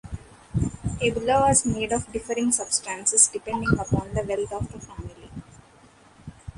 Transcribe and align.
A 0.99 1.11
bulla 1.11 1.41
was 1.41 1.63
made 1.63 1.91
of 1.91 2.11
differing 2.11 2.51
substances 2.51 3.27
depending 3.27 3.77
upon 3.77 4.11
the 4.15 4.23
wealth 4.23 4.51
of 4.51 4.71
the 4.71 4.79
family. 4.83 5.29